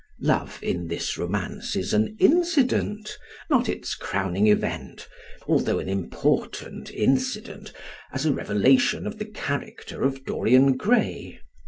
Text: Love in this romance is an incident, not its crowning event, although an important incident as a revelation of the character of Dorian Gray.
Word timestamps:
Love 0.23 0.57
in 0.63 0.87
this 0.87 1.15
romance 1.15 1.75
is 1.75 1.93
an 1.93 2.15
incident, 2.19 3.19
not 3.51 3.69
its 3.69 3.93
crowning 3.93 4.47
event, 4.47 5.07
although 5.47 5.77
an 5.77 5.87
important 5.87 6.89
incident 6.91 7.71
as 8.11 8.25
a 8.25 8.33
revelation 8.33 9.05
of 9.05 9.19
the 9.19 9.25
character 9.25 10.01
of 10.01 10.25
Dorian 10.25 10.75
Gray. 10.75 11.39